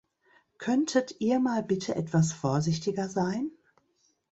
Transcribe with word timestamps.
Könntet 0.57 1.17
ihr 1.21 1.37
mal 1.39 1.61
bitte 1.61 1.93
etwas 1.93 2.33
vorsichtiger 2.33 3.07
sein? 3.07 3.51